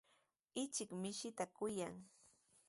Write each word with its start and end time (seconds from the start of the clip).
Ichik 0.61 0.89
mishinta 1.01 1.45
kuyan. 1.55 1.95